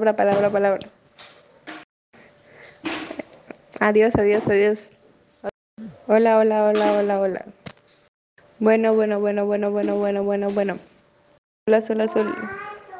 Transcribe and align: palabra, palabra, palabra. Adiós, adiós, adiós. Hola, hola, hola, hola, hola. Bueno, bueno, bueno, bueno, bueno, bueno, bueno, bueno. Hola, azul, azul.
palabra, 0.00 0.16
palabra, 0.16 0.50
palabra. 0.50 0.88
Adiós, 3.80 4.14
adiós, 4.16 4.46
adiós. 4.48 4.92
Hola, 6.06 6.38
hola, 6.38 6.68
hola, 6.68 6.92
hola, 6.92 7.20
hola. 7.20 7.44
Bueno, 8.58 8.94
bueno, 8.94 9.20
bueno, 9.20 9.44
bueno, 9.46 9.70
bueno, 9.70 9.96
bueno, 9.96 10.24
bueno, 10.24 10.48
bueno. 10.50 10.78
Hola, 11.66 11.78
azul, 11.78 12.00
azul. 12.00 12.34